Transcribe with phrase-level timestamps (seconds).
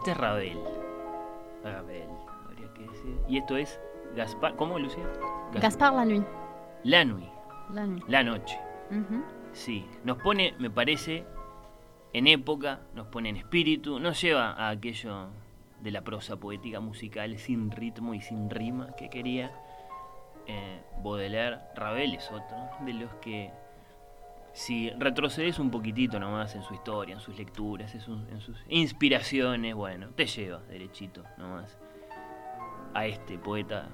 [0.00, 0.58] Este es Ravel.
[1.62, 2.08] Ravel,
[2.46, 3.18] habría que decir.
[3.28, 3.78] Y esto es
[4.16, 4.56] Gaspar.
[4.56, 5.04] ¿Cómo, Lucía?
[5.52, 6.24] Gas- Gaspar la nuit.
[6.84, 7.28] La nuit,
[7.70, 8.04] La nuit.
[8.08, 8.58] la noche.
[9.52, 11.24] Sí, nos pone, me parece,
[12.14, 15.28] en época, nos pone en espíritu, nos lleva a aquello
[15.80, 19.52] de la prosa poética musical sin ritmo y sin rima que quería
[20.46, 21.58] eh, Baudelaire.
[21.76, 22.56] Ravel es otro
[22.86, 23.50] de los que,
[24.52, 30.08] si retrocedes un poquitito nomás en su historia, en sus lecturas, en sus, inspiraciones, bueno,
[30.10, 31.78] te lleva derechito nomás
[32.94, 33.88] a este poeta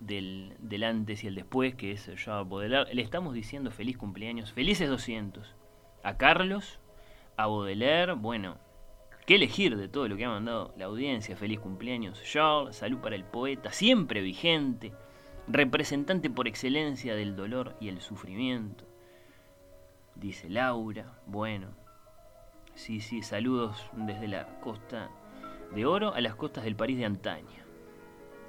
[0.00, 2.92] del, antes y el después, que es Charles Baudelaire.
[2.94, 5.54] Le estamos diciendo feliz cumpleaños, felices 200.
[6.02, 6.80] A Carlos,
[7.36, 8.58] a Baudelaire, bueno,
[9.26, 11.36] qué elegir de todo lo que ha mandado la audiencia.
[11.36, 14.92] Feliz cumpleaños, Charles, salud para el poeta, siempre vigente,
[15.46, 18.91] representante por excelencia del dolor y el sufrimiento.
[20.14, 21.68] Dice Laura, bueno,
[22.74, 25.10] sí, sí, saludos desde la costa
[25.74, 27.62] de oro a las costas del París de antaño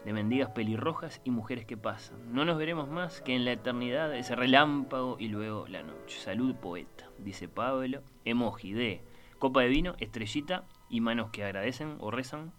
[0.05, 2.33] de mendigas pelirrojas y mujeres que pasan.
[2.33, 6.19] No nos veremos más que en la eternidad ese relámpago y luego la noche.
[6.19, 8.01] Salud poeta, dice Pablo.
[8.25, 9.01] Emoji de
[9.39, 12.51] copa de vino, estrellita y manos que agradecen o rezan.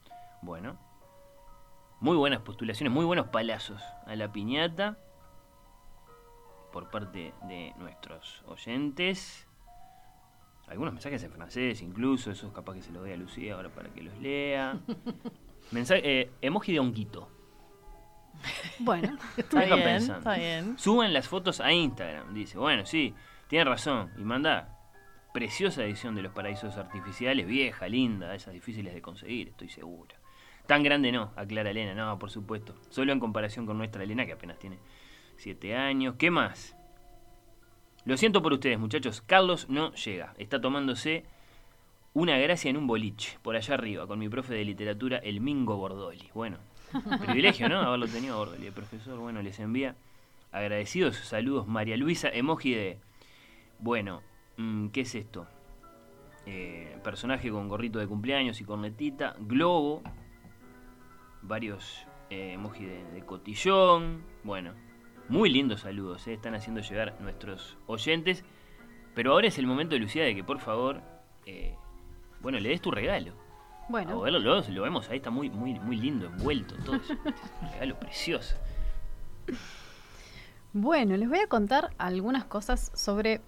[0.42, 0.78] Bueno,
[2.00, 4.98] muy buenas postulaciones, muy buenos palazos a la piñata
[6.74, 9.46] por parte de nuestros oyentes.
[10.66, 13.90] Algunos mensajes en francés, incluso, esos capaz que se los doy a Lucía ahora para
[13.90, 14.80] que los lea.
[15.70, 17.28] Mensaje, eh, emoji de honguito.
[18.80, 20.18] Bueno, Está bien, pensando.
[20.18, 20.76] está bien.
[20.76, 22.34] Suban las fotos a Instagram.
[22.34, 23.14] Dice, bueno, sí,
[23.46, 24.10] tiene razón.
[24.18, 24.76] Y manda
[25.32, 30.16] preciosa edición de los paraísos artificiales, vieja, linda, esas difíciles de conseguir, estoy seguro.
[30.66, 32.74] Tan grande no, aclara Elena, no, por supuesto.
[32.88, 34.80] Solo en comparación con nuestra Elena, que apenas tiene
[35.36, 36.16] 7 años.
[36.18, 36.76] ¿Qué más?
[38.04, 39.22] Lo siento por ustedes, muchachos.
[39.22, 40.34] Carlos no llega.
[40.38, 41.24] Está tomándose
[42.12, 45.76] una gracia en un boliche, por allá arriba, con mi profe de literatura, el Mingo
[45.76, 46.30] Bordoli.
[46.34, 46.58] Bueno,
[47.24, 47.80] privilegio, ¿no?
[47.80, 48.66] Haberlo tenido a Bordoli.
[48.66, 49.96] El profesor, bueno, les envía
[50.52, 51.66] agradecidos saludos.
[51.66, 52.98] María Luisa, emoji de.
[53.78, 54.22] Bueno,
[54.58, 55.46] mm, ¿qué es esto?
[56.46, 59.34] Eh, personaje con gorrito de cumpleaños y cornetita.
[59.40, 60.02] Globo.
[61.42, 64.22] Varios eh, emoji de, de cotillón.
[64.44, 64.72] Bueno,
[65.28, 68.44] muy lindos saludos, eh, están haciendo llegar nuestros oyentes.
[69.14, 71.00] Pero ahora es el momento, Lucía, de que por favor,
[71.46, 71.76] eh,
[72.40, 73.32] bueno, le des tu regalo.
[73.84, 74.20] A bueno.
[74.20, 77.14] verlo, lo, lo vemos ahí, está muy, muy, muy lindo, envuelto, todo eso.
[77.62, 78.56] Un regalo precioso.
[80.72, 83.40] Bueno, les voy a contar algunas cosas sobre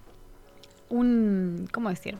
[0.89, 2.17] un, ¿cómo decir?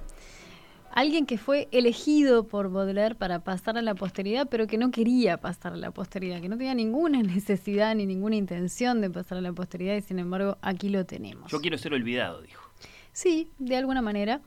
[0.97, 5.37] Alguien que fue elegido por Baudelaire para pasar a la posteridad, pero que no quería
[5.37, 9.41] pasar a la posteridad, que no tenía ninguna necesidad ni ninguna intención de pasar a
[9.41, 11.51] la posteridad y sin embargo aquí lo tenemos.
[11.51, 12.63] Yo quiero ser olvidado, dijo.
[13.13, 14.41] Sí, de alguna manera.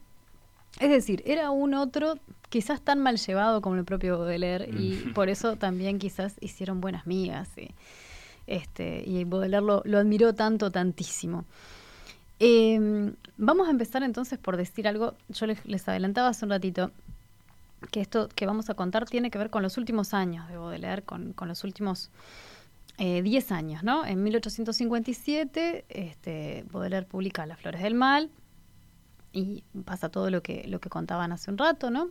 [0.81, 2.19] Es decir, era un otro
[2.49, 5.13] quizás tan mal llevado como el propio Baudelaire y Mm.
[5.15, 7.49] por eso también quizás hicieron buenas migas.
[7.59, 7.71] Y,
[8.49, 11.45] este, y Baudelaire lo, lo admiró tanto, tantísimo.
[12.43, 15.15] Eh, vamos a empezar entonces por decir algo.
[15.29, 16.91] Yo les, adelantaba hace un ratito
[17.93, 21.03] que esto que vamos a contar tiene que ver con los últimos años de Baudelaire,
[21.03, 22.11] con, los últimos
[22.99, 24.05] eh, 10 años, ¿no?
[24.07, 28.31] En 1857, este, Baudelaire publica Las Flores del Mal
[29.33, 32.11] y pasa todo lo que, lo que contaban hace un rato, ¿no?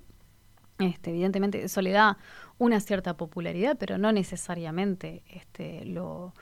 [0.79, 2.18] Este, evidentemente eso le da
[2.57, 6.34] una cierta popularidad, pero no necesariamente este, lo,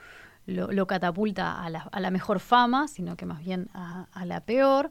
[0.48, 4.24] lo, lo catapulta a la, a la mejor fama, sino que más bien a, a
[4.24, 4.90] la peor.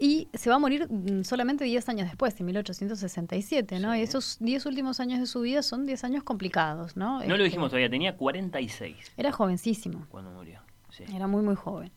[0.00, 3.92] Y se va a morir mm, solamente 10 años después, en 1867, ¿no?
[3.94, 3.98] Sí.
[3.98, 7.14] Y esos 10 últimos años de su vida son 10 años complicados, ¿no?
[7.20, 10.06] No lo Este, dijimos todavía, tenía 46 Era jovencísimo.
[10.08, 10.60] cuando murió.
[10.90, 11.04] Sí.
[11.14, 11.90] Era muy, muy joven.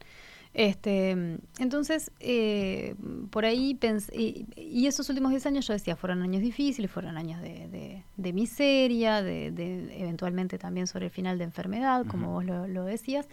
[0.53, 1.11] Este,
[1.59, 2.95] entonces, eh,
[3.29, 7.17] por ahí pensé, y, y esos últimos 10 años yo decía, fueron años difíciles, fueron
[7.17, 12.31] años de, de- de miseria, de, de- eventualmente también sobre el final de enfermedad, como
[12.33, 13.27] vos lo, lo decías,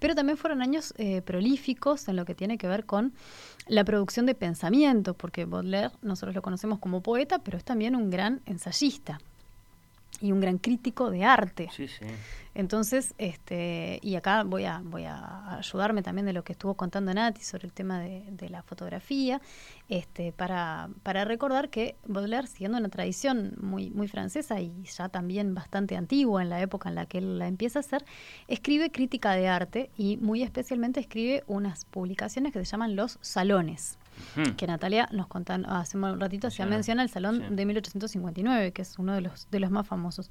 [0.00, 3.12] pero también fueron años eh, prolíficos en lo que tiene que ver con
[3.68, 8.10] la producción de pensamiento, porque Baudelaire nosotros lo conocemos como poeta, pero es también un
[8.10, 9.20] gran ensayista
[10.24, 11.68] y un gran crítico de arte.
[11.70, 12.06] Sí, sí.
[12.54, 17.12] Entonces, este, y acá voy a, voy a ayudarme también de lo que estuvo contando
[17.12, 19.42] Nati sobre el tema de, de la fotografía,
[19.88, 25.54] este, para, para recordar que Baudelaire, siguiendo una tradición muy, muy francesa y ya también
[25.54, 28.04] bastante antigua en la época en la que él la empieza a hacer,
[28.48, 33.98] escribe crítica de arte y muy especialmente escribe unas publicaciones que se llaman Los Salones
[34.56, 36.70] Que Natalia nos contó hace un ratito, se Menciona.
[36.76, 37.54] menciona el Salón Sí.
[37.54, 40.30] de 1859, que es uno de los, de los más famosos.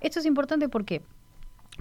[0.00, 1.02] Esto es importante ¿por qué?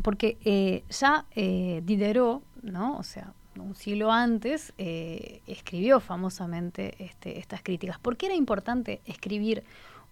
[0.04, 2.98] porque eh, ya eh, Diderot, ¿no?
[2.98, 7.98] o sea, un siglo antes, eh, escribió famosamente este, estas críticas.
[8.00, 9.64] ¿Por qué era importante escribir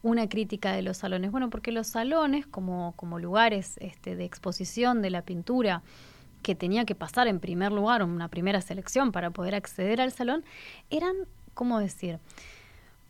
[0.01, 1.31] una crítica de los salones?
[1.31, 5.81] Bueno, porque los salones, como, como lugares este, de exposición de la pintura,
[6.43, 10.43] que tenía que pasar en primer lugar, una primera selección para poder acceder al salón,
[10.91, 11.15] eran,
[11.55, 12.19] ¿cómo decir?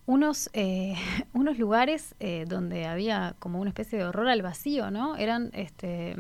[0.06, 0.96] Unos, eh,
[1.34, 5.16] unos lugares eh, donde había como una especie de horror al vacío, ¿no?
[5.16, 6.16] Eran este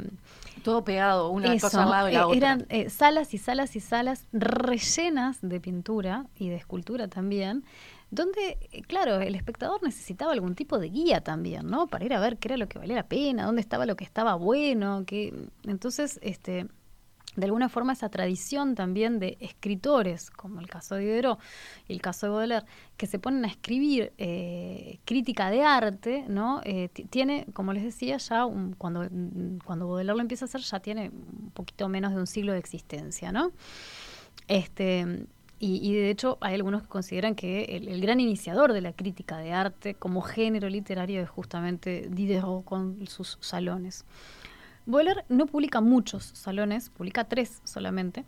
[0.64, 2.38] todo pegado, una cosa al lado de la eh, otra.
[2.38, 7.66] Eran salas y salas y salas rellenas de pintura y de escultura también,
[8.10, 8.58] donde,
[8.88, 11.88] claro, el espectador necesitaba algún tipo de guía también, ¿no?
[11.88, 14.06] Para ir a ver qué era lo que valía la pena, dónde estaba lo que
[14.06, 15.34] estaba bueno, que
[15.64, 16.68] entonces, este,
[17.36, 21.40] de alguna forma esa tradición también de escritores, como el caso de Diderot
[21.88, 22.66] y el caso de Baudelaire,
[22.98, 26.62] que se ponen a escribir eh, crítica de arte, ¿no?
[26.64, 28.46] Eh, tiene, como les decía, ya
[28.78, 29.08] cuando,
[29.66, 32.60] cuando Baudelaire lo empieza a hacer, ya tiene un poquito menos de un siglo de
[32.60, 33.52] existencia, ¿no?
[34.48, 35.26] Este,
[35.60, 39.38] y, de hecho hay algunos que consideran que el, el, gran iniciador de la crítica
[39.38, 44.04] de arte como género literario es justamente Diderot con sus salones.
[44.86, 48.26] Boiler no publica muchos salones, publica tres solamente.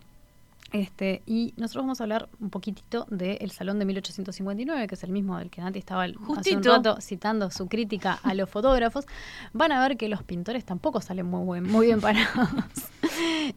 [0.71, 5.11] Este, y nosotros vamos a hablar un poquitito del Salón de 1859, que es el
[5.11, 6.03] mismo del que Nati estaba
[6.37, 9.05] hace un rato citando su crítica a los fotógrafos.
[9.53, 12.49] Van a ver que los pintores tampoco salen muy, muy bien parados.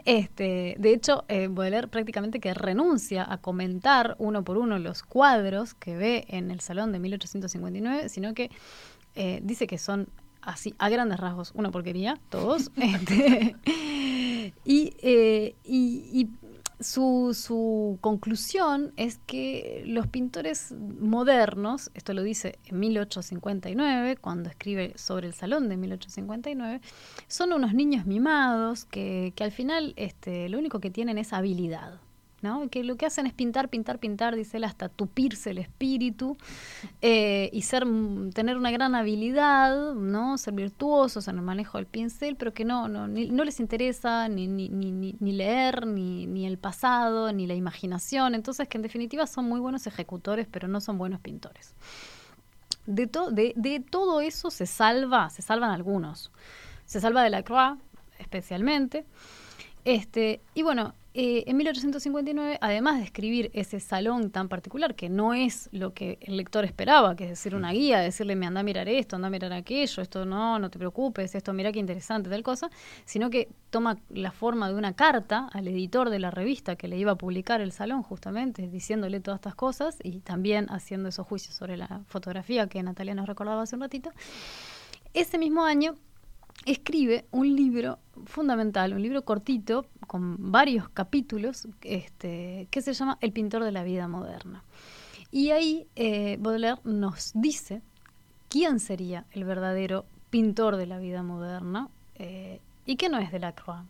[0.05, 5.75] Este, de hecho, eh, Baudelaire prácticamente que renuncia a comentar uno por uno los cuadros
[5.75, 8.51] que ve en el Salón de 1859, sino que
[9.17, 10.09] eh, dice que son
[10.49, 12.71] así, a grandes rasgos, una porquería, todos.
[12.77, 13.57] este,
[14.65, 16.29] y, eh, y,
[16.81, 24.93] su, su, conclusión es que los pintores modernos, esto lo dice en 1859, cuando escribe
[24.97, 26.81] sobre el salón de 1859,
[27.27, 32.01] son unos niños mimados que, que al final este, lo único que tienen es habilidad.
[32.41, 32.69] ¿No?
[32.69, 36.37] Que lo que hacen es pintar, pintar, pintar, dice él, hasta tupirse el espíritu
[37.03, 40.39] eh, y ser, mm, tener una gran habilidad, ¿no?
[40.39, 44.47] Ser virtuosos en el manejo del pincel, pero que no, no, no les interesa ni,
[44.47, 48.35] ni, ni, leer, ni, ni el pasado, ni la imaginación.
[48.35, 51.75] Entonces, que en definitiva son muy buenos ejecutores, pero no son buenos pintores.
[52.87, 56.31] De, de, de todo eso se salva, se salvan algunos.
[56.87, 57.79] Se salva de la Croix,
[58.19, 59.05] especialmente.
[59.85, 65.35] Este, y bueno, eh, en 1859, además de escribir ese salón tan particular, que no
[65.35, 68.63] es lo que el lector esperaba, que es decir, una guía, decirle, me anda a
[68.63, 72.31] mirar esto, anda a mirar aquello, esto no, no te preocupes, esto mira qué interesante,
[72.31, 72.71] tal cosa,
[73.05, 76.97] sino que toma la forma de una carta al editor de la revista que le
[76.97, 81.57] iba a publicar el salón, justamente, diciéndole todas estas cosas y también haciendo esos juicios
[81.57, 84.13] sobre la fotografía que Natalia nos recordaba hace un ratito.
[85.15, 85.97] Ese mismo año
[86.65, 93.33] escribe un libro fundamental, un libro cortito con varios capítulos, este, que se llama El
[93.33, 94.65] pintor de la vida moderna.
[95.31, 97.83] Y ahí eh, Baudelaire nos dice
[98.49, 103.39] quién sería el verdadero pintor de la vida moderna eh, y que no es de
[103.39, 103.83] la Croix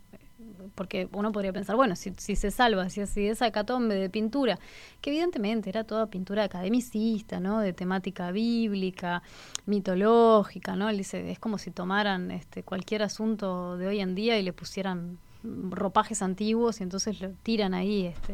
[0.75, 4.59] porque uno podría pensar, bueno, si, se salva, si, si esa hecatombe de pintura,
[5.00, 7.61] que evidentemente era toda pintura academicista, ¿no?
[7.61, 9.23] De temática bíblica,
[9.66, 10.88] mitológica, ¿no?
[10.88, 15.18] dice, es como si tomaran este, cualquier asunto de hoy en día y le pusieran
[15.42, 18.33] ropajes antiguos y entonces lo tiran ahí, este,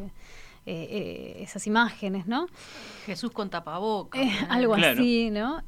[0.66, 2.46] eh, eh, esas imágenes, ¿no?
[3.04, 4.22] Jesús con tapabocas.
[4.22, 5.62] Eh, algo así, ¿no?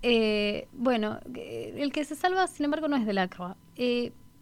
[0.72, 3.56] bueno, el que se salva, sin embargo, no es de la Croix.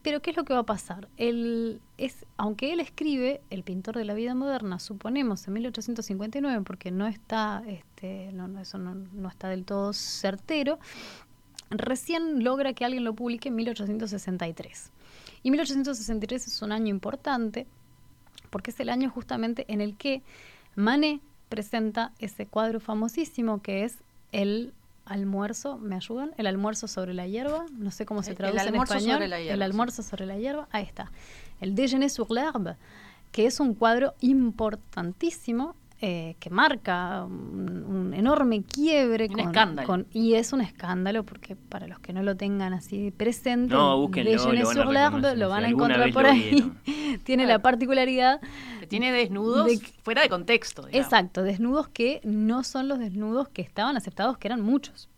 [0.05, 1.09] Pero ¿qué es lo que va a pasar?
[1.17, 6.91] Él es, aunque él escribe El pintor de la vida moderna, suponemos en 1859, porque
[6.91, 10.79] no está, este, no, eso no, no está del todo certero,
[11.71, 14.93] recién logra que alguien lo publique en 1863.
[15.43, 17.67] Y 1863 es un año importante
[18.51, 20.23] porque es el año justamente en el que
[20.77, 23.97] Manet presenta ese cuadro famosísimo que es
[24.33, 26.33] el almuerzo, ¿me ayudan?
[26.37, 29.23] El almuerzo sobre la hierba, no sé cómo se traduce en español.
[29.23, 31.11] el almuerzo sobre la hierba, ahí está.
[31.61, 32.77] El déjeuner sur l'herbe,
[33.33, 39.29] que es un cuadro importantísimo eh, que marca un, enorme quiebre.
[39.33, 40.05] Un escándalo.
[40.13, 44.87] y es un escándalo porque para los que no lo tengan así presente, no, sur
[44.87, 46.73] l'herbe lo van a encontrar por ahí.
[47.25, 48.41] Tiene la particularidad...
[48.81, 49.71] Que tiene desnudos
[50.03, 50.87] fuera de contexto.
[50.93, 55.09] Exacto, desnudos que no son los desnudos que estaban aceptados, que eran muchos.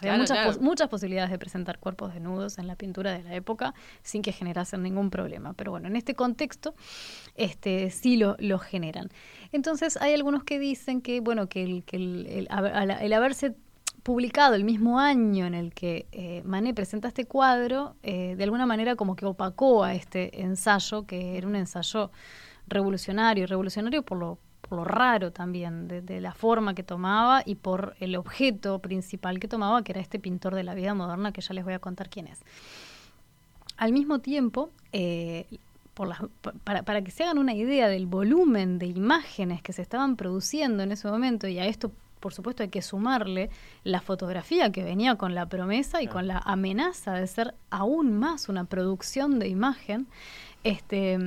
[0.00, 4.22] Había muchas, muchas posibilidades de presentar cuerpos desnudos en la pintura de la época sin
[4.22, 5.52] que generasen ningún problema.
[5.54, 6.74] Pero bueno, en este contexto
[7.34, 9.08] este, sí lo, lo generan.
[9.52, 13.54] Entonces hay algunos que dicen que, bueno, que el, que el, haberse
[14.02, 18.66] publicado el mismo año en el que eh, Manet presenta este cuadro, eh, de alguna
[18.66, 22.10] manera como que opacó a este ensayo, que era un ensayo
[22.66, 24.38] revolucionario, revolucionario por lo
[24.70, 29.82] lo raro también de, la forma que tomaba y por el objeto principal que tomaba,
[29.82, 32.26] que era este pintor de la vida moderna, que ya les voy a contar quién
[32.26, 32.40] es.
[33.76, 35.46] Al mismo tiempo, eh,
[36.64, 40.82] para, para, que se hagan una idea del volumen de imágenes que se estaban produciendo
[40.82, 43.50] en ese momento, y a esto por supuesto hay que sumarle
[43.82, 48.48] la fotografía que venía con la promesa y con la amenaza de ser aún más
[48.48, 50.06] una producción de imagen.
[50.62, 51.18] Este,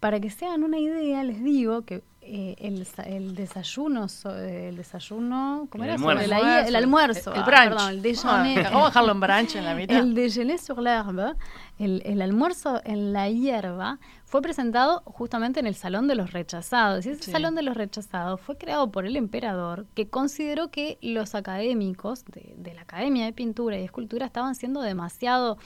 [0.00, 5.68] para que se hagan una idea, les digo que eh, el, el, desayuno, el desayuno,
[5.70, 5.94] ¿cómo el era?
[5.94, 6.24] Almuerzo.
[6.24, 7.68] el, almuerzo, el, brunch.
[7.68, 8.70] perdón, el déjeuner.
[8.70, 9.96] dejarlo en brunch en la mitad.
[9.96, 11.36] El déjeuner sur l'herbe,
[11.78, 17.06] el, almuerzo en la hierba, fue presentado justamente en el Salón de los Rechazados.
[17.06, 21.36] Y ese Salón de los Rechazados fue creado por el emperador, que consideró que los
[21.36, 25.58] académicos de, de la Academia de Pintura y Escultura estaban siendo demasiado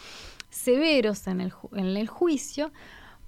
[0.50, 2.70] severos en el, en el juicio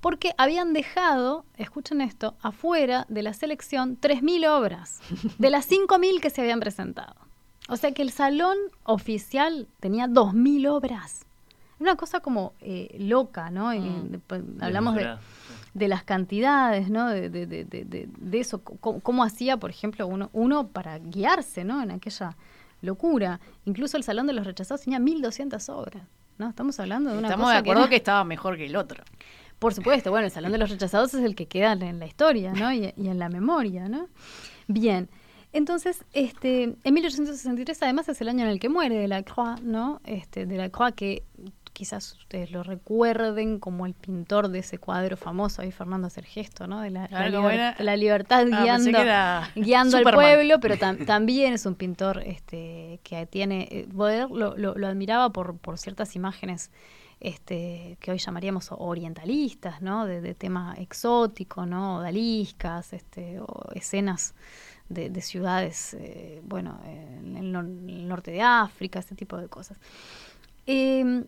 [0.02, 5.00] porque habían dejado, escuchen esto, afuera de la selección 3.000 obras,
[5.38, 7.14] de las 5.000 que se habían presentado.
[7.68, 11.24] O sea que el salón oficial tenía 2.000 obras.
[11.78, 13.72] Una cosa como eh, loca, ¿no?
[13.72, 14.20] Mm.
[14.60, 15.16] hablamos de,
[15.74, 17.08] de, las cantidades, ¿no?
[17.08, 21.80] De, de, de eso, cómo, hacía, por ejemplo, uno, uno para guiarse, ¿no?
[21.80, 22.36] En aquella
[22.80, 23.38] locura.
[23.66, 26.02] Incluso el Salón de los Rechazados tenía 1.200 obras,
[26.38, 26.48] ¿no?
[26.48, 29.04] Estamos hablando de una Estamos cosa de acuerdo que, que estaba mejor que el otro.
[29.62, 32.52] Por supuesto, bueno, el Salón de los Rechazados es el que queda en la historia,
[32.52, 32.72] ¿no?
[32.72, 34.08] Y, en la memoria, ¿no?
[34.66, 35.08] Bien.
[35.52, 39.62] Entonces, este, en 1863 además es el año en el que muere de la Croix,
[39.62, 40.00] ¿no?
[40.04, 41.22] Este, de la Croix que
[41.72, 46.26] quizás ustedes lo recuerden como el pintor de ese cuadro famoso, ahí Fernando hace el
[46.26, 46.80] gesto, ¿no?
[46.80, 47.06] De la,
[47.78, 48.98] la, libertad ah, guiando,
[49.54, 50.76] guiando al pueblo, pero
[51.06, 56.16] también es un pintor este, que tiene, eh, lo, lo, lo, admiraba por, por ciertas
[56.16, 56.72] imágenes
[57.22, 60.06] este, que hoy llamaríamos orientalistas, ¿no?
[60.06, 61.98] De, tema exótico, ¿no?
[61.98, 64.34] Odaliscas, este, o escenas
[64.88, 69.78] de, ciudades, eh, bueno, en el, norte de África, ese tipo de cosas.
[70.66, 71.24] Em,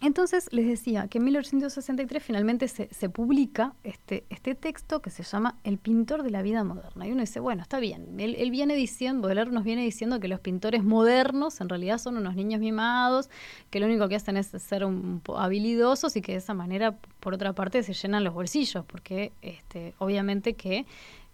[0.00, 5.24] entonces les decía que en 1863 finalmente se, se, publica este, este texto que se
[5.24, 7.06] llama El pintor de la vida moderna.
[7.06, 8.20] Y uno dice, bueno, está bien.
[8.20, 12.36] Él, viene diciendo, Baudelaire nos viene diciendo que los pintores modernos en realidad son unos
[12.36, 13.28] niños mimados,
[13.70, 17.34] que lo único que hacen es ser un, habilidosos y que de esa manera, por
[17.34, 20.86] otra parte, se llenan los bolsillos, porque este, obviamente que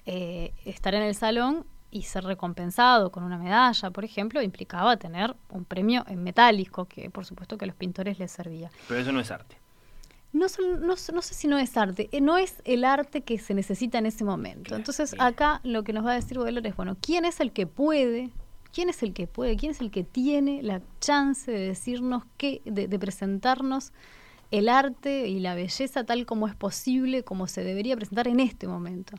[0.06, 5.36] eh, estar en el salón y ser recompensado con una medalla, por ejemplo, implicaba tener
[5.48, 8.68] un premio en metálico, que por supuesto que a los pintores les servía.
[8.88, 9.56] Pero eso no es arte.
[10.32, 10.46] No,
[10.80, 14.06] no, sé si no es arte, eh, no es el arte que se necesita en
[14.06, 14.74] ese momento.
[14.74, 17.68] Entonces acá lo que nos va a decir Baudelaire es, bueno, ¿quién es el que
[17.68, 18.30] puede?
[18.72, 19.56] ¿Quién es el que puede?
[19.56, 23.92] ¿Quién es el que tiene la chance de decirnos qué, de, de presentarnos
[24.50, 28.66] el arte y la belleza tal como es posible, como se debería presentar en este
[28.66, 29.16] momento?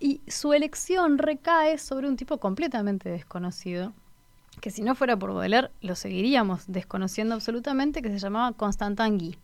[0.00, 3.92] Y su elección recae sobre un tipo completamente desconocido,
[4.62, 9.38] que si no fuera por Baudelaire lo seguiríamos desconociendo absolutamente, que se llamaba Constantin Guy.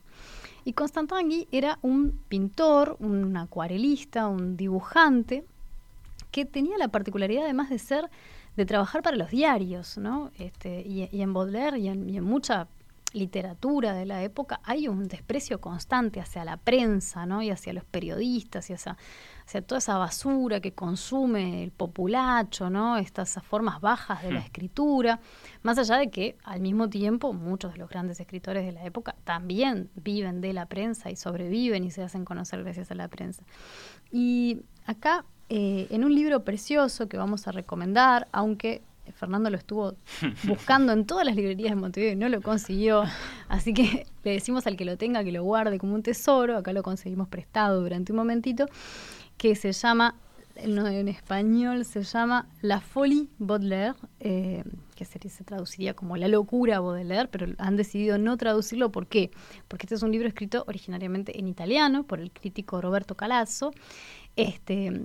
[0.64, 5.44] Y Constantin Guy era un pintor, un acuarelista, un dibujante,
[6.30, 8.10] que tenía la particularidad además de ser,
[8.56, 10.30] de trabajar para los diarios, ¿no?
[10.38, 12.66] Este, y, en Baudelaire y en, y en mucha
[13.12, 17.42] literatura de la época hay un desprecio constante hacia la prensa, ¿no?
[17.42, 18.96] Y hacia los periodistas y hacia
[19.50, 22.96] sea, toda esa basura que consume el populacho, ¿no?
[22.96, 24.44] Estas formas bajas de la hmm.
[24.44, 25.20] escritura,
[25.62, 29.14] más allá de que al mismo tiempo muchos de los grandes escritores de la época
[29.24, 33.44] también viven de la prensa y sobreviven y se hacen conocer gracias a la prensa.
[34.10, 39.94] Y acá, eh, en un libro precioso que vamos a recomendar, aunque Fernando lo estuvo
[40.44, 43.04] buscando en todas las librerías de Montevideo y no lo consiguió.
[43.48, 46.56] Así que le decimos al que lo tenga que lo guarde como un tesoro.
[46.56, 48.66] Acá lo conseguimos prestado durante un momentito
[49.46, 50.16] que se llama,
[50.56, 54.64] en español se llama La Folie Baudelaire, eh,
[54.96, 58.90] que se, se, traduciría como La locura Baudelaire, pero han decidido no traducirlo.
[58.90, 59.30] ¿Por qué?
[59.68, 63.70] Porque este es un libro escrito originariamente en italiano por el crítico Roberto Calazzo.
[64.34, 65.00] Este,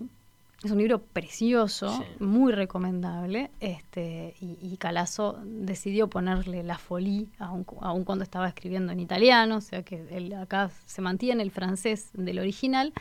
[0.64, 7.64] es un libro precioso, muy recomendable, este, y, y Calazo decidió ponerle la folie, aun,
[7.64, 12.40] cuando estaba escribiendo en italiano, o sea que él acá se mantiene el francés del
[12.40, 12.92] original.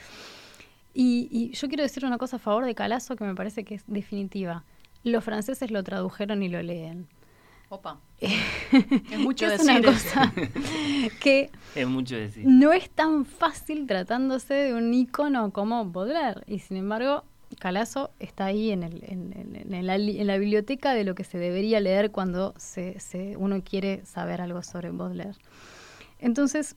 [0.92, 3.85] Y, yo quiero decir una cosa a favor de Calazo que me parece que es
[3.87, 4.64] definitiva.
[5.04, 7.06] Los franceses lo tradujeron y lo leen.
[7.68, 8.00] Opa.
[8.20, 9.70] es mucho es decir.
[9.70, 10.32] Una cosa
[11.20, 12.44] que es mucho decir.
[12.44, 16.42] no es tan fácil tratándose de un icono como Baudelaire.
[16.49, 17.25] Y sin embargo,
[17.59, 21.80] Calazo está ahí en, el, en, la, en, la, biblioteca de lo que se debería
[21.80, 25.38] leer cuando se, se, uno quiere saber algo sobre Baudelaire.
[26.18, 26.75] Entonces,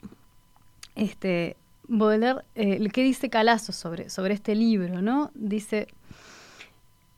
[0.95, 5.01] este, Baudelaire, eh, ¿qué dice Calazo sobre, sobre este libro?
[5.01, 5.31] ¿no?
[5.35, 5.87] Dice,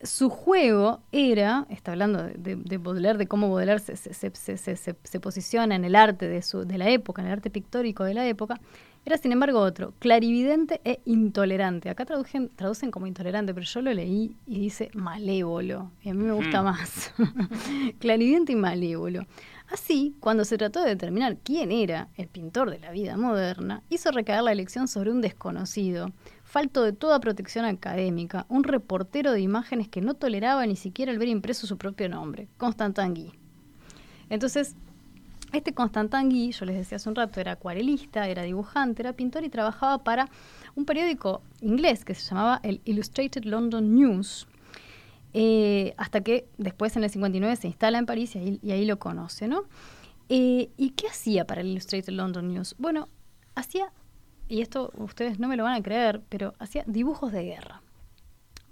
[0.02, 5.86] su juego era, está hablando de, de Baudelaire, de cómo Baudelaire se, se, posiciona en
[5.86, 8.60] el arte de, su, de la época, en el arte pictórico de la época,
[9.06, 11.90] era sin embargo otro, clarividente e intolerante.
[11.90, 16.24] Acá traducen, traducen como intolerante, pero yo lo leí y dice malévolo, y a mí
[16.24, 17.14] me gusta más.
[18.00, 19.26] clarividente y malévolo.
[19.68, 24.12] Así, cuando se trató de determinar quién era el pintor de la vida moderna, hizo
[24.12, 26.12] recaer la elección sobre un desconocido,
[26.44, 31.18] falto de toda protección académica, un reportero de imágenes que no toleraba ni siquiera el
[31.18, 33.34] ver impreso su propio nombre, Constantin Guy.
[34.30, 34.76] Entonces,
[35.52, 39.44] este Constantin Guy, yo les decía hace un rato, era acuarelista, era dibujante, era pintor
[39.44, 40.30] y trabajaba para
[40.76, 44.48] un periódico inglés que se llamaba el Illustrated London News,
[45.38, 49.50] eh, hasta que después en el 59 se instala en París y ahí, lo conoce,
[49.50, 49.64] ¿no?
[50.30, 52.74] Eh, ¿Y qué hacía para el Illustrated London News?
[52.78, 53.10] Bueno,
[53.54, 53.92] hacía,
[54.48, 57.82] y esto ustedes no me lo van a creer, pero hacía dibujos de guerra.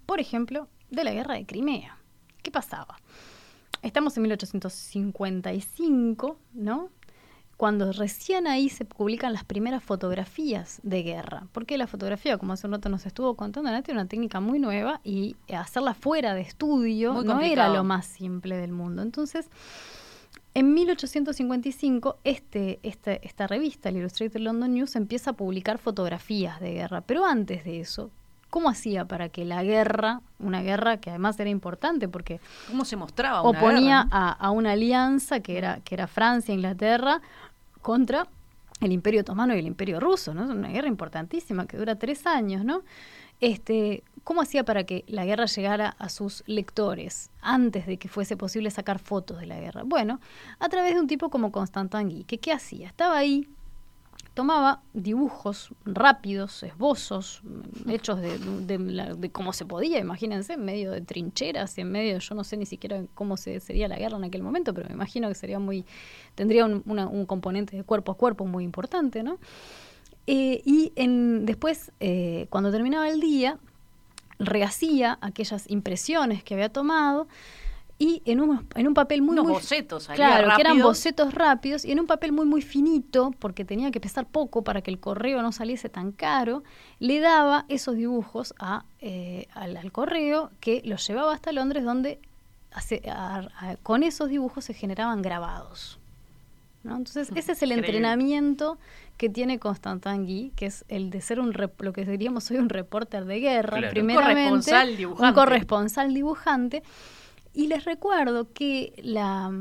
[0.06, 1.98] Por ejemplo, de la guerra de Crimea.
[2.42, 2.96] ¿Qué pasaba?
[3.82, 6.92] Estamos en 1855, ¿no?
[7.58, 11.48] Cuando recién ahí se publican las primeras fotografías de guerra.
[11.52, 15.00] Porque la fotografía, como hace un rato nos estuvo contando, Nati, una técnica muy nueva
[15.04, 19.02] y hacerla fuera de estudio no era lo más simple del mundo.
[19.02, 19.50] Entonces,
[20.56, 26.74] en 1855, este, este, esta revista, el Illustrated London News, empieza a publicar fotografías de
[26.74, 27.02] guerra.
[27.02, 28.12] Pero antes de eso,
[28.54, 32.40] ¿cómo hacía para que la guerra, una guerra que además era importante porque...
[32.68, 33.42] ¿Cómo se mostraba?
[33.42, 37.20] oponía a, a, una alianza que era, que era Francia, Inglaterra,
[37.82, 38.28] contra
[38.80, 40.44] el Imperio Otomano y el Imperio Ruso, ¿no?
[40.44, 42.84] Es una guerra importantísima que dura tres años, ¿no?
[43.42, 48.38] Este, ¿Cómo hacía para que la guerra llegara a sus lectores antes de que fuese
[48.38, 49.82] posible sacar fotos de la guerra?
[49.84, 50.20] Bueno,
[50.60, 52.86] a través de un tipo como Constantin Guy, que ¿qué hacía?
[52.86, 53.48] Estaba ahí
[54.34, 57.42] tomaba dibujos rápidos, esbozos,
[57.88, 58.78] hechos de,
[59.18, 62.58] de, cómo se podía, imagínense, en medio de trincheras y en medio, yo no sé
[62.58, 65.60] ni siquiera cómo se, sería la guerra en aquel momento, pero me imagino que sería
[65.60, 65.86] muy,
[66.36, 69.38] tendría un, un componente de cuerpo a cuerpo muy importante, ¿no?
[70.26, 73.58] Eh, y en, después, eh, cuando terminaba el día,
[74.40, 77.28] rehacía aquellas impresiones que había tomado,
[78.00, 79.34] y en un, en un papel muy...
[79.34, 83.34] Unos muy, bocetos, Claro, que eran bocetos rápidos y en un papel muy, muy finito,
[83.40, 86.64] porque tenía que pesar poco para que el correo no saliese tan caro,
[87.00, 92.20] le daba esos dibujos a, eh, al, correo que los llevaba hasta Londres donde
[93.84, 96.00] con esos dibujos se generaban grabados.
[96.84, 96.98] ¿no?
[96.98, 98.78] Entonces, ese es el entrenamiento
[99.18, 102.70] que tiene Constantin Guy, que es el de ser un lo que diríamos hoy un
[102.70, 105.28] reporter de guerra, primeramente, un corresponsal dibujante.
[105.28, 106.84] Un corresponsal dibujante
[107.54, 109.52] y les recuerdo que la,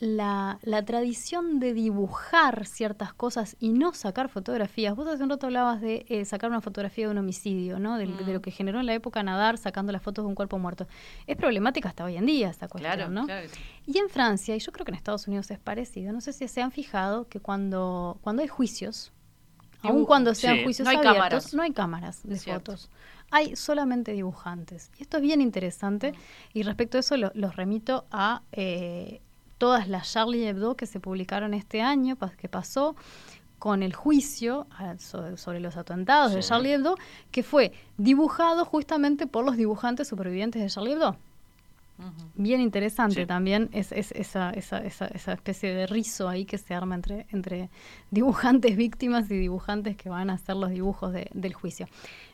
[0.00, 4.94] la, la, tradición de dibujar ciertas cosas y no sacar fotografías.
[4.94, 7.98] Vos hace un rato hablabas de eh, sacar una fotografía de un homicidio, ¿no?
[7.98, 8.42] De, lo mm.
[8.42, 10.86] que generó en la época nadar sacando las fotos de un cuerpo muerto.
[11.26, 13.26] Es problemática hasta hoy en día esta cuestión, ¿no?
[13.86, 16.46] Y en Francia, y yo creo que en Estados Unidos es parecido, no sé si
[16.46, 19.12] se han fijado que cuando, cuando hay juicios,
[19.82, 22.90] aun cuando sean juicios no abiertos, no hay cámaras de fotos.
[23.30, 24.90] Hay solamente dibujantes.
[24.98, 26.14] Y esto es bien interesante.
[26.54, 29.20] Y respecto a eso los remito a eh,
[29.58, 32.96] todas las Charlie Hebdo que se publicaron este año, que pasó
[33.58, 34.66] con el juicio
[34.98, 36.96] sobre, los atentados de Charlie Hebdo,
[37.30, 41.16] que fue dibujado justamente por los dibujantes supervivientes de Charlie Hebdo.
[42.34, 47.26] Bien interesante también es, esa, esa, esa, especie de rizo ahí que se arma entre,
[47.30, 47.70] entre
[48.10, 51.88] dibujantes víctimas y dibujantes que van a hacer los dibujos del juicio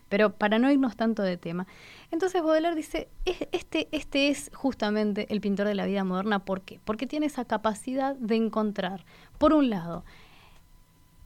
[0.09, 1.67] pero para no irnos tanto de tema.
[2.13, 3.09] Entonces Baudelaire dice,
[3.51, 6.79] este, este es justamente el pintor de la vida moderna, ¿por qué?
[6.85, 9.05] Porque tiene esa capacidad de encontrar,
[9.39, 10.05] por un lado,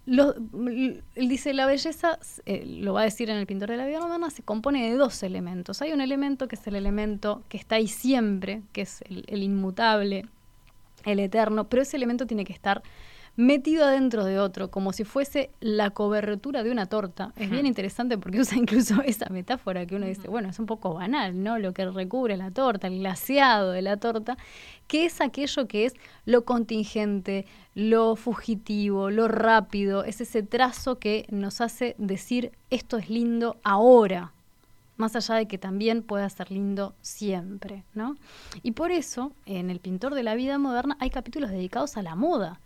[0.09, 4.01] él dice, la belleza, eh, lo va a decir en el pintor de la vida
[4.01, 5.83] moderna, se compone de dos elementos.
[5.83, 10.25] Hay un elemento que es el elemento que está ahí siempre, que es el inmutable,
[11.05, 12.83] el eterno, pero ese elemento tiene que estar
[13.39, 17.33] metido adentro de otro, como si fuese la cobertura de una torta.
[17.37, 20.93] Es bien interesante porque usa incluso esa metáfora que uno dice, bueno, es un poco
[20.95, 21.57] banal, ¿no?
[21.57, 24.37] Lo que recubre la torta, el glaseado de la torta,
[24.89, 27.47] que es aquello que es lo contingente,
[27.77, 34.33] lo fugitivo, lo rápido, es ese trazo que nos hace decir esto es lindo ahora,
[34.97, 38.17] más allá de que también pueda ser lindo siempre, ¿no?
[38.65, 42.17] Y por eso, en el pintor de la vida moderna hay capítulos dedicados a la
[42.17, 42.59] moda.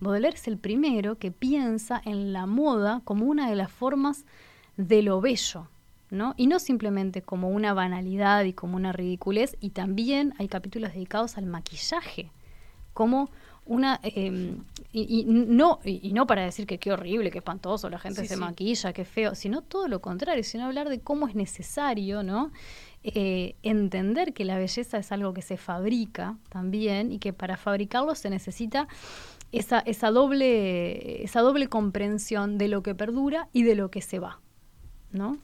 [0.00, 4.24] Baudelaire es el primero que piensa en la moda como una de las formas
[4.76, 5.68] de lo bello,
[6.10, 6.34] ¿no?
[6.36, 11.38] Y no simplemente como una banalidad y como una ridiculez, y también hay capítulos dedicados
[11.38, 12.30] al maquillaje,
[12.92, 13.30] como
[13.64, 14.58] una em,
[14.92, 18.28] y, y no y, no para decir que qué horrible, qué espantoso, la gente Sí,
[18.28, 18.40] se sí.
[18.40, 22.52] maquilla, qué feo, sino todo lo contrario, sino hablar de cómo es necesario, ¿no?
[23.02, 28.14] Eh, entender que la belleza es algo que se fabrica también y que para fabricarlo
[28.14, 28.88] se necesita
[29.58, 34.18] esa, esa doble esa doble comprensión de lo que perdura y de lo que se
[34.18, 34.40] va,
[35.10, 35.38] ¿no?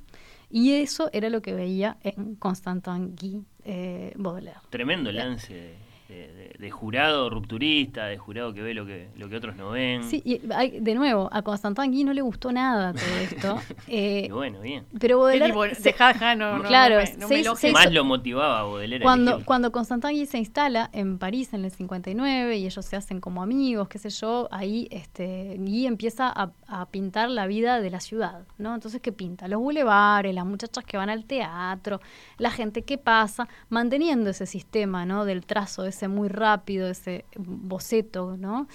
[0.50, 4.60] Y eso era lo que veía en Constantin Guy eh, Baudelaire.
[4.68, 5.74] Tremendo lance
[6.12, 9.56] de, de- de- de jurado rupturista, de jurado que ve lo que, lo que otros
[9.56, 10.04] no ven.
[10.04, 13.58] Sí, y hay- de nuevo, a Constantin Guy no le gustó nada todo esto.
[13.88, 14.84] eh, Y bueno, bien.
[15.00, 15.46] pero ¿Qué Baudelaire...
[15.52, 15.74] tipo?
[15.74, 19.44] se- dejá, no, no, Claro, no me, no se Más lo motivaba a Baudelaire Cuando,
[19.44, 23.42] cuando Constantin Guy se instala en París en el 59 y ellos se hacen como
[23.42, 28.00] amigos, qué sé yo, ahí este, Guy empieza a, a pintar la vida de la
[28.00, 28.74] ciudad, ¿no?
[28.74, 29.48] Entonces, ¿qué pinta?
[29.48, 32.00] Los bulevares, las muchachas que van al teatro,
[32.38, 35.24] la gente que pasa, manteniendo ese sistema, ¿no?
[35.24, 38.66] Del trazo ese muy rápido, ese boceto, ¿no?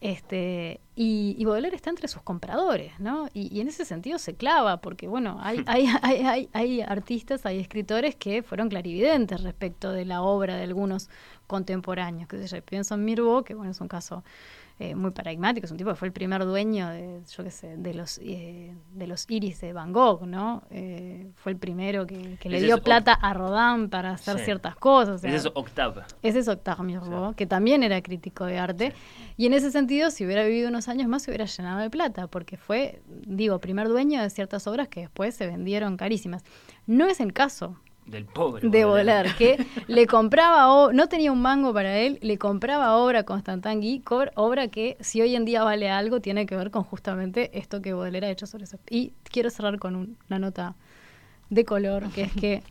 [0.00, 3.28] Este, y, y Baudelaire está entre sus compradores, ¿no?
[3.34, 7.44] Y, y en ese sentido se clava, porque bueno, hay, hay, hay, hay, hay artistas,
[7.46, 11.10] hay escritores que fueron clarividentes respecto de la obra de algunos
[11.48, 12.28] contemporáneos.
[12.28, 14.22] Que yo pienso en Mirbeau, que bueno, es un caso
[14.80, 17.76] eh, muy paradigmático, es un tipo que fue el primer dueño de, yo qué sé,
[17.76, 20.62] de los, eh, de los iris de Van Gogh, ¿no?
[20.70, 24.44] Eh, fue el primero que, que le Ese dio plata a Rodin para hacer Sí.
[24.44, 25.16] ciertas cosas.
[25.16, 26.02] o sea, Es Octave.
[26.22, 28.92] ese es Octave Mirbeau, que también era crítico de arte.
[29.36, 32.26] Y en ese sentido, si hubiera vivido unos años más, se hubiera llenado de plata,
[32.28, 36.44] porque fue, digo, primer dueño de ciertas obras que después se vendieron carísimas.
[36.86, 37.76] No es el caso
[38.08, 38.68] Del pobre.
[38.68, 43.20] de Baudelaire, que le compraba, o- no tenía un mango para él, le compraba obra
[43.20, 46.70] a Constantin Guy, cobra- obra que si hoy en día vale algo, tiene que ver
[46.70, 48.78] con justamente esto que Baudelaire ha hecho sobre eso.
[48.88, 50.74] Y quiero cerrar con un- una nota
[51.50, 52.62] de color, que es que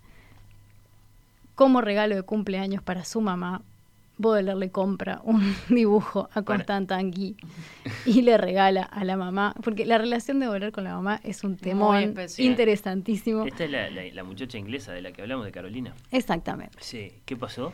[1.56, 3.62] como regalo de cumpleaños para su mamá,
[4.18, 7.36] Baudelaire le compra un dibujo a Para- Constantin Guy
[8.06, 11.44] y le regala a la mamá, porque la relación de Baudelaire con la mamá es
[11.44, 13.46] un temón interesantísimo.
[13.46, 15.94] Esta es la, la- la muchacha inglesa de la que hablamos, de Carolina.
[16.12, 16.78] Exactamente.
[16.82, 17.12] Sí.
[17.26, 17.74] ¿Qué pasó?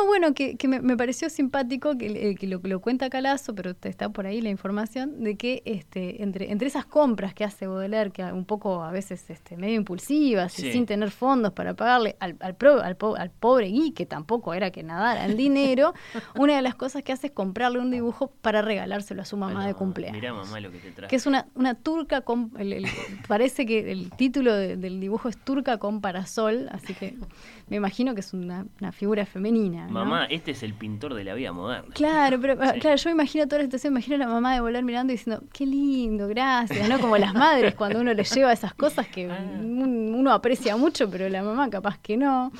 [0.00, 3.74] No, bueno, que, que me, me pareció simpático que, que lo, lo cuenta Calazo, pero
[3.82, 8.10] está por ahí la información de que este, entre, entre esas compras que hace Baudelaire,
[8.10, 10.68] que un poco a veces este, medio impulsivas Sí.
[10.68, 14.04] y sin tener fondos para pagarle al, al, pro- al, po- al pobre Guy, que
[14.06, 15.94] tampoco era que nadara en dinero,
[16.36, 19.66] una de las cosas que hace es comprarle un dibujo para regalárselo a su mamá
[19.66, 20.16] de cumpleaños.
[20.20, 21.08] Mirá, mamá, lo que te traje.
[21.10, 22.50] Que es una, una turca con.
[22.58, 22.86] el- el-
[23.28, 27.14] parece que el título de- del dibujo es turca con parasol, así que
[27.68, 29.77] me imagino que es una, una figura femenina.
[29.86, 29.92] ¿No?
[29.92, 31.92] Mamá, este es el pintor de la vida moderna.
[31.94, 32.80] Claro, pero Sí.
[32.80, 35.12] claro, yo me imagino toda la situación, me imagino a la mamá de volar mirando
[35.12, 36.98] y diciendo, qué lindo, gracias, ¿no?
[37.00, 39.38] Como las madres cuando uno les lleva esas cosas que Ah.
[39.60, 42.50] un- uno aprecia mucho, pero la mamá capaz que no.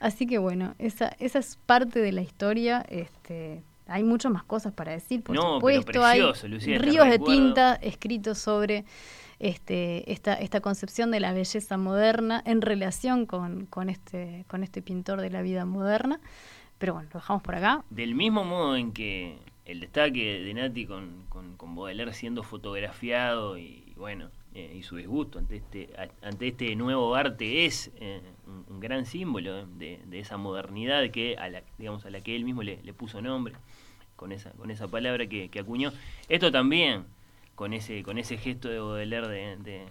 [0.00, 2.84] Así que bueno, esa, esa es parte de la historia.
[2.88, 6.04] Este, hay muchas más cosas para decir, por No, supuesto.
[6.04, 8.84] hay precioso, Lucía, te ríos de tinta escritos sobre
[9.40, 14.82] este, esta, esta concepción de la belleza moderna en relación con, con, este, con este
[14.82, 16.20] pintor de la vida moderna.
[16.78, 17.84] Pero bueno, lo dejamos por acá.
[17.90, 23.58] Del mismo modo en que el destaque de Nati con, con, con Baudelaire siendo fotografiado
[23.58, 28.20] y bueno, eh, y su disgusto ante este, a- ante este nuevo arte es eh,
[28.46, 32.34] un, un gran símbolo de, de esa modernidad que a la, digamos, a la que
[32.36, 33.54] él mismo le, le puso nombre
[34.16, 35.92] con esa, con esa palabra que, que acuñó.
[36.28, 37.04] Esto también,
[37.56, 39.86] con ese, con ese gesto de Baudelaire de, de,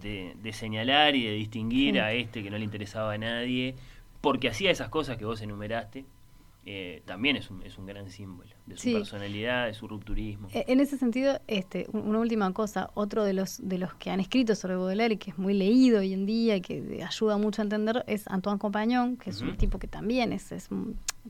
[0.00, 1.98] de- de señalar y de distinguir Sí.
[2.00, 3.74] a este que no le interesaba a nadie,
[4.20, 6.04] porque hacía esas cosas que vos enumeraste,
[6.66, 8.92] eh, también es un, es un gran símbolo de su Sí.
[8.92, 10.48] personalidad, de su rupturismo.
[10.52, 14.10] Eh, En ese sentido, este, un- una última cosa, otro de los de los que
[14.10, 17.38] han escrito sobre Baudelaire y que es muy leído hoy en día y que ayuda
[17.38, 20.68] mucho a entender es Antoine Compagnon, que es un tipo que también es, es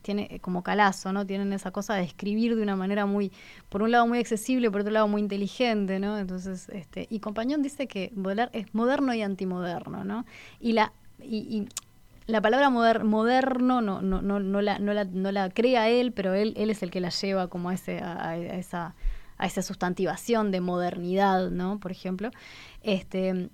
[0.01, 1.25] tiene eh, como calazo, ¿no?
[1.25, 3.31] Tienen esa cosa de escribir de una manera muy,
[3.69, 6.17] por un lado muy accesible, por otro lado muy inteligente, ¿no?
[6.17, 10.25] Entonces, este, y Compagnon dice que Baudelaire es moderno y antimoderno, ¿no?
[10.59, 10.91] Y la
[11.23, 11.67] y, y
[12.27, 16.11] la palabra moder- moderno no, no, no, no, la, no, la, no la crea él,
[16.11, 18.95] pero él, él es el que la lleva como a, ese, a, a esa,
[19.37, 21.79] a esa sustantivación de modernidad, ¿no?
[21.79, 22.31] Por ejemplo.
[22.83, 23.49] Este,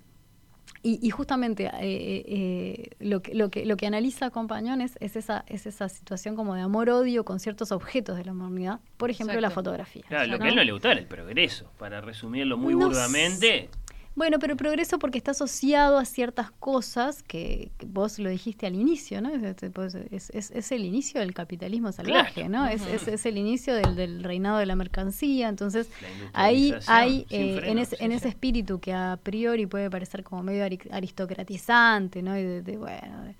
[0.82, 4.96] y, y justamente eh, eh, eh, lo, que, lo, que, lo que analiza Compañón es,
[5.00, 9.10] es, esa, es esa situación como de amor-odio con ciertos objetos de la modernidad, por
[9.10, 9.54] ejemplo la Exacto.
[9.62, 10.04] fotografía.
[10.08, 10.38] Claro, lo ¿no?
[10.38, 13.70] que a él no le gustaba era el progreso, para resumirlo muy No burdamente.
[14.18, 18.66] Bueno, pero el progreso porque está asociado a ciertas cosas que, que vos lo dijiste
[18.66, 19.30] al inicio, ¿no?
[19.30, 22.48] Es, es- es- es- es el inicio del capitalismo salvaje, Claro.
[22.50, 22.66] ¿no?
[22.66, 22.90] Es, Ujú.
[22.96, 25.48] es- es el inicio del, del reinado de la mercancía.
[25.48, 25.88] Entonces,
[26.34, 28.16] La ahí hay, eh, en, ese, sí, en sí.
[28.16, 32.36] ese espíritu que a priori puede parecer como medio ari- aristocratizante, ¿no?
[32.36, 33.36] Y de, de, bueno, de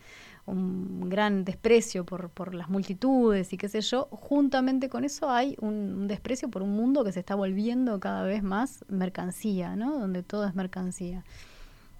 [0.49, 5.57] un gran desprecio por, por, las multitudes y qué sé yo, juntamente con eso hay
[5.61, 9.99] un, desprecio por un mundo que se está volviendo cada vez más mercancía, ¿no?
[9.99, 11.25] Donde todo es mercancía.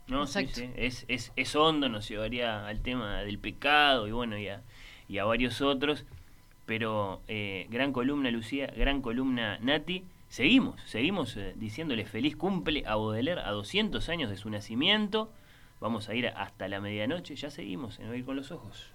[0.09, 0.71] No, sí, sí.
[0.77, 4.63] Es, es, es, hondo, nos llevaría al tema del pecado y bueno, y a,
[5.07, 6.05] y a varios otros.
[6.65, 10.05] Pero eh, gran columna Lucía, gran columna Nati.
[10.29, 15.31] Seguimos, seguimos eh, diciéndole feliz cumple a Baudelaire a 200 años de su nacimiento.
[15.81, 18.95] Vamos a ir hasta la medianoche, ya seguimos en Oír con los Ojos.